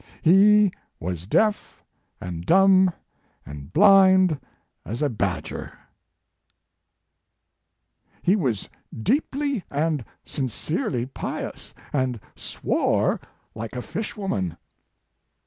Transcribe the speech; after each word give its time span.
He 0.23 0.71
was 0.99 1.27
deaf, 1.27 1.83
and 2.19 2.43
dumb, 2.43 2.89
and 3.45 3.71
blind 3.71 4.39
as 4.83 5.03
a 5.03 5.09
badger." 5.09 5.67
200 5.67 5.67
Mark 5.69 5.73
Twain 8.09 8.19
"He 8.23 8.35
was 8.35 8.69
deeply 8.99 9.63
and 9.69 10.03
sincerely 10.25 11.05
pious, 11.05 11.75
and 11.93 12.19
swore 12.35 13.19
like 13.53 13.75
a 13.75 13.81
fish 13.83 14.17
woman." 14.17 14.57